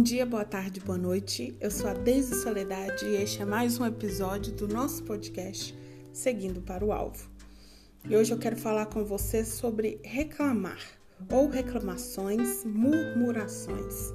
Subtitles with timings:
[0.00, 1.54] Bom dia, boa tarde, boa noite.
[1.60, 5.78] Eu sou a Deise Soledade e este é mais um episódio do nosso podcast
[6.10, 7.28] Seguindo para o Alvo.
[8.08, 10.80] E hoje eu quero falar com você sobre reclamar
[11.30, 14.10] ou reclamações, murmurações.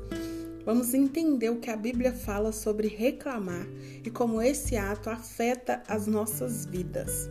[0.65, 3.67] Vamos entender o que a Bíblia fala sobre reclamar
[4.03, 7.29] e como esse ato afeta as nossas vidas.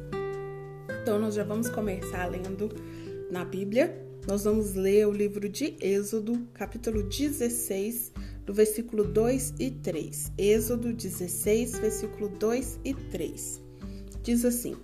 [1.03, 2.69] Então, nós já vamos começar lendo
[3.33, 8.11] na Bíblia nós vamos ler o livro de Êxodo, capítulo 16,
[8.45, 10.33] do versículo 2 e 3.
[10.37, 13.63] Êxodo 16, versículo 2 e 3.
[14.23, 14.77] Diz assim: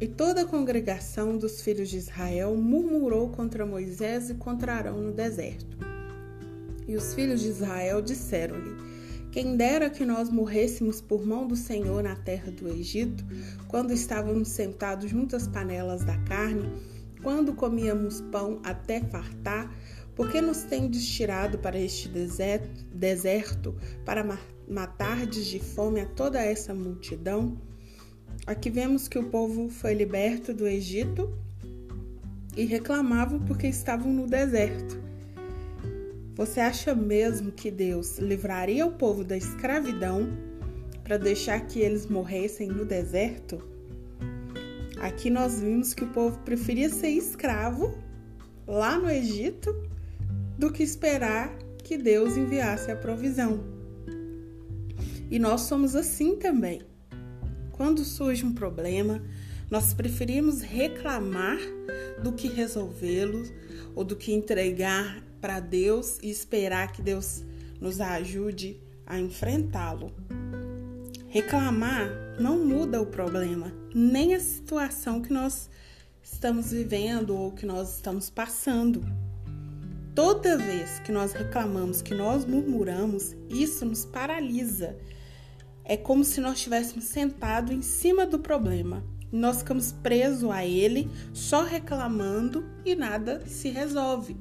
[0.00, 5.12] E toda a congregação dos filhos de Israel murmurou contra Moisés e contra Arão no
[5.12, 5.78] deserto.
[6.86, 8.74] E os filhos de Israel disseram-lhe:
[9.30, 13.24] Quem dera que nós morrêssemos por mão do Senhor na terra do Egito,
[13.68, 16.68] quando estávamos sentados junto às panelas da carne
[17.22, 19.70] quando comíamos pão até fartar,
[20.20, 26.38] por que nos tendes tirado para este deserto, deserto para matardes de fome a toda
[26.38, 27.56] essa multidão?
[28.46, 31.32] Aqui vemos que o povo foi liberto do Egito
[32.54, 35.00] e reclamavam porque estavam no deserto.
[36.34, 40.28] Você acha mesmo que Deus livraria o povo da escravidão
[41.02, 43.58] para deixar que eles morressem no deserto?
[45.00, 47.96] Aqui nós vimos que o povo preferia ser escravo
[48.66, 49.88] lá no Egito
[50.60, 53.64] do que esperar que Deus enviasse a provisão.
[55.30, 56.82] E nós somos assim também.
[57.72, 59.22] Quando surge um problema,
[59.70, 61.56] nós preferimos reclamar
[62.22, 63.42] do que resolvê-lo
[63.94, 67.42] ou do que entregar para Deus e esperar que Deus
[67.80, 70.12] nos ajude a enfrentá-lo.
[71.28, 75.70] Reclamar não muda o problema, nem a situação que nós
[76.22, 79.29] estamos vivendo ou que nós estamos passando.
[80.22, 84.98] Toda vez que nós reclamamos, que nós murmuramos, isso nos paralisa.
[85.82, 89.02] É como se nós estivéssemos sentados em cima do problema.
[89.32, 94.36] Nós ficamos presos a ele, só reclamando e nada se resolve.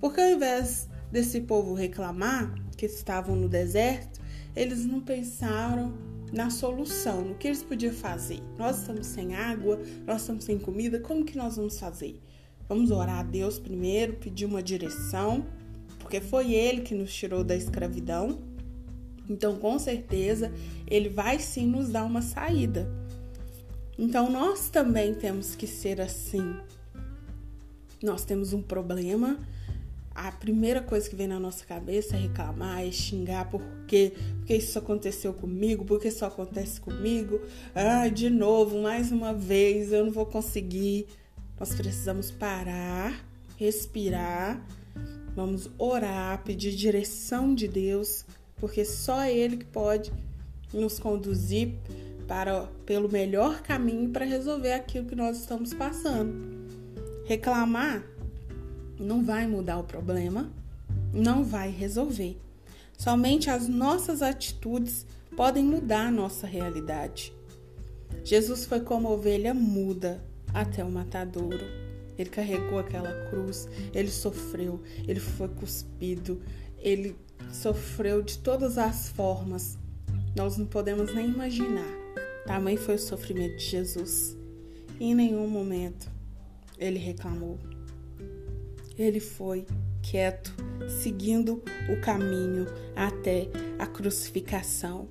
[0.00, 4.22] Porque ao invés desse povo reclamar, que estavam no deserto,
[4.56, 5.92] eles não pensaram
[6.32, 8.40] na solução, no que eles podiam fazer.
[8.56, 12.18] Nós estamos sem água, nós estamos sem comida, como que nós vamos fazer?
[12.68, 15.46] Vamos orar a Deus primeiro, pedir uma direção,
[15.98, 18.38] porque foi Ele que nos tirou da escravidão.
[19.28, 20.52] Então, com certeza,
[20.86, 22.90] Ele vai sim nos dar uma saída.
[23.98, 26.56] Então, nós também temos que ser assim.
[28.02, 29.38] Nós temos um problema,
[30.18, 34.76] a primeira coisa que vem na nossa cabeça é reclamar, é xingar porque, porque isso
[34.76, 37.40] aconteceu comigo, porque isso acontece comigo.
[37.72, 41.06] Ah, de novo, mais uma vez, eu não vou conseguir.
[41.58, 43.24] Nós precisamos parar,
[43.56, 44.64] respirar,
[45.34, 48.24] vamos orar, pedir direção de Deus,
[48.56, 50.12] porque só Ele que pode
[50.72, 51.74] nos conduzir
[52.28, 56.32] para pelo melhor caminho para resolver aquilo que nós estamos passando.
[57.26, 58.04] Reclamar
[58.98, 60.50] não vai mudar o problema,
[61.12, 62.36] não vai resolver.
[62.96, 67.32] Somente as nossas atitudes podem mudar a nossa realidade.
[68.24, 70.20] Jesus foi como ovelha muda
[70.52, 71.64] até o matadouro.
[72.18, 76.42] Ele carregou aquela cruz, ele sofreu, ele foi cuspido,
[76.78, 77.16] ele
[77.52, 79.78] sofreu de todas as formas.
[80.34, 81.88] Nós não podemos nem imaginar.
[82.46, 84.36] Tamanho foi o sofrimento de Jesus.
[84.98, 86.10] E em nenhum momento
[86.78, 87.58] ele reclamou
[88.98, 89.64] ele foi
[90.02, 90.52] quieto,
[91.02, 92.66] seguindo o caminho
[92.96, 93.48] até
[93.78, 95.08] a crucificação,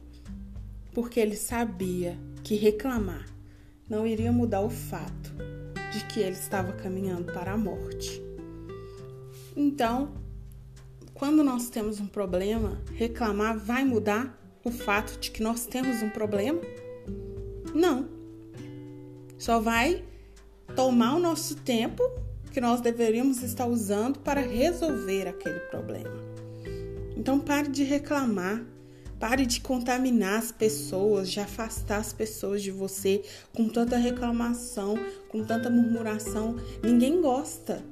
[0.94, 3.26] porque ele sabia que reclamar
[3.90, 5.34] não iria mudar o fato
[5.92, 8.22] de que ele estava caminhando para a morte.
[9.56, 10.14] Então,
[11.14, 16.10] quando nós temos um problema, reclamar vai mudar o fato de que nós temos um
[16.10, 16.62] problema?
[17.74, 18.08] Não.
[19.38, 20.04] Só vai
[20.76, 22.04] tomar o nosso tempo
[22.52, 26.16] que nós deveríamos estar usando para resolver aquele problema.
[27.16, 28.64] Então pare de reclamar,
[29.20, 33.24] pare de contaminar as pessoas, de afastar as pessoas de você
[33.54, 34.96] com tanta reclamação,
[35.30, 36.56] com tanta murmuração.
[36.84, 37.84] Ninguém gosta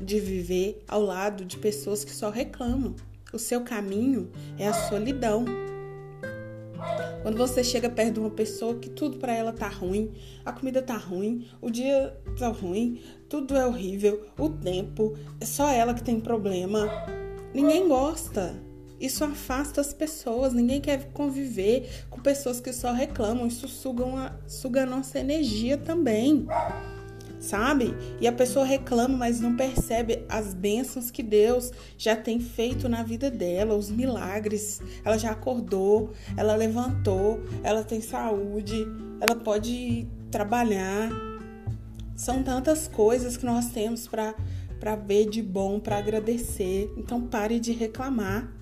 [0.00, 2.94] de viver ao lado de pessoas que só reclamam.
[3.32, 5.44] O seu caminho é a solidão.
[7.22, 10.12] Quando você chega perto de uma pessoa que tudo para ela tá ruim,
[10.44, 15.68] a comida tá ruim, o dia tá ruim, tudo é horrível, o tempo, é só
[15.68, 16.88] ela que tem problema.
[17.52, 18.67] Ninguém gosta.
[19.00, 24.82] Isso afasta as pessoas, ninguém quer conviver com pessoas que só reclamam, isso suga, suga
[24.82, 26.46] a nossa energia também.
[27.40, 27.94] sabe?
[28.20, 33.02] E a pessoa reclama, mas não percebe as bênçãos que Deus já tem feito na
[33.02, 34.80] vida dela, os milagres.
[35.04, 38.86] Ela já acordou, ela levantou, ela tem saúde,
[39.20, 41.10] ela pode trabalhar.
[42.16, 46.92] São tantas coisas que nós temos para ver de bom, para agradecer.
[46.96, 48.57] Então pare de reclamar.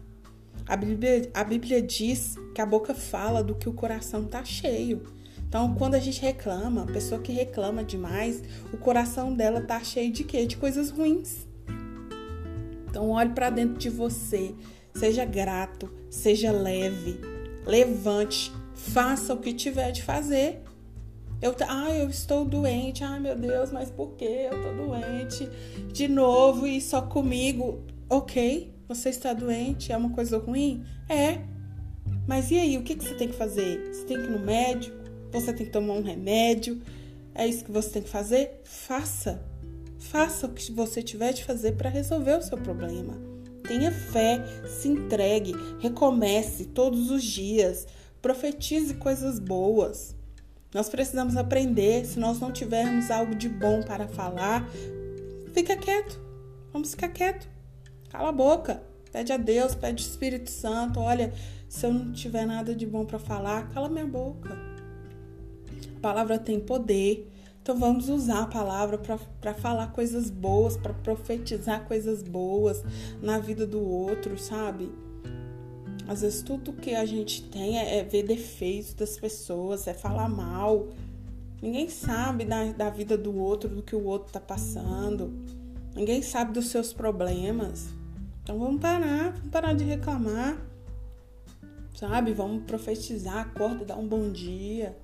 [0.69, 5.03] A Bíblia, a Bíblia diz que a boca fala do que o coração tá cheio.
[5.49, 8.43] Então, quando a gente reclama, a pessoa que reclama demais,
[8.73, 10.45] o coração dela tá cheio de quê?
[10.45, 11.47] De coisas ruins.
[12.89, 14.55] Então, olhe para dentro de você,
[14.93, 17.21] seja grato, seja leve,
[17.65, 20.62] levante, faça o que tiver de fazer.
[21.41, 23.05] Eu, ah, eu estou doente.
[23.05, 25.49] Ai, meu Deus, mas por que eu estou doente?
[25.93, 27.85] De novo e só comigo.
[28.09, 30.85] Ok, você está doente, é uma coisa ruim?
[31.09, 31.41] É.
[32.27, 33.93] Mas e aí, o que, que você tem que fazer?
[33.93, 34.97] Você tem que ir no médico?
[35.33, 36.81] Você tem que tomar um remédio?
[37.35, 38.61] É isso que você tem que fazer?
[38.65, 39.43] Faça.
[39.99, 43.15] Faça o que você tiver de fazer para resolver o seu problema.
[43.67, 47.87] Tenha fé, se entregue, recomece todos os dias,
[48.23, 50.15] profetize coisas boas.
[50.73, 54.69] Nós precisamos aprender, se nós não tivermos algo de bom para falar,
[55.53, 56.21] fica quieto.
[56.73, 57.56] Vamos ficar quieto.
[58.11, 58.82] Cala a boca.
[59.12, 61.00] Pede a Deus, pede o Espírito Santo.
[61.00, 61.32] Olha,
[61.69, 64.56] se eu não tiver nada de bom para falar, cala minha boca.
[65.97, 67.31] A palavra tem poder.
[67.62, 72.85] Então vamos usar a palavra para falar coisas boas, para profetizar coisas boas
[73.20, 74.88] na vida do outro, sabe?
[76.06, 80.29] Às vezes tudo que a gente tem é, é ver defeitos das pessoas, é falar
[80.29, 80.87] mal.
[81.61, 85.32] Ninguém sabe da, da vida do outro, do que o outro tá passando.
[85.97, 87.87] Ninguém sabe dos seus problemas.
[88.43, 90.61] Então vamos parar, vamos parar de reclamar.
[91.95, 92.35] Sabe?
[92.35, 94.95] Vamos profetizar, acorda, dá um bom dia.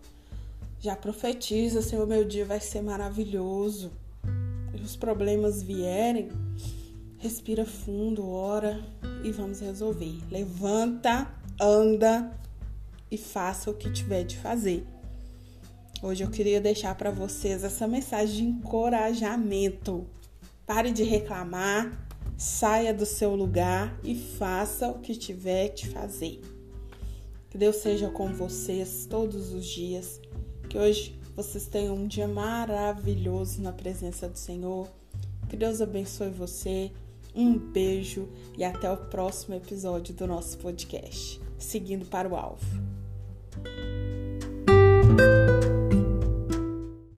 [0.79, 3.91] Já profetiza, Senhor, meu dia vai ser maravilhoso.
[4.79, 6.29] E os problemas vierem,
[7.17, 8.85] respira fundo, ora
[9.25, 10.19] e vamos resolver.
[10.31, 12.39] Levanta, anda
[13.11, 14.87] e faça o que tiver de fazer.
[16.03, 20.07] Hoje eu queria deixar para vocês essa mensagem de encorajamento.
[20.75, 21.93] Pare de reclamar,
[22.35, 26.41] saia do seu lugar e faça o que tiver de fazer.
[27.51, 30.19] Que Deus seja com vocês todos os dias.
[30.71, 34.89] Que hoje vocês tenham um dia maravilhoso na presença do Senhor.
[35.47, 36.91] Que Deus abençoe você.
[37.35, 38.27] Um beijo
[38.57, 41.39] e até o próximo episódio do nosso podcast.
[41.59, 42.92] Seguindo para o alvo.